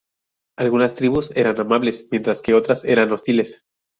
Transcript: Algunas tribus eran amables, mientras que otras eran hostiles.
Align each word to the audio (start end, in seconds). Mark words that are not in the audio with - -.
Algunas 0.57 0.95
tribus 0.95 1.29
eran 1.35 1.59
amables, 1.59 2.07
mientras 2.09 2.41
que 2.41 2.55
otras 2.55 2.85
eran 2.85 3.11
hostiles. 3.11 3.61